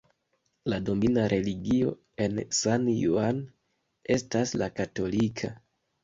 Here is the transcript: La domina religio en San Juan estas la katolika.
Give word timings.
La 0.71 0.77
domina 0.85 1.25
religio 1.33 1.91
en 2.27 2.39
San 2.59 2.87
Juan 3.01 3.41
estas 4.15 4.55
la 4.63 4.71
katolika. 4.81 5.51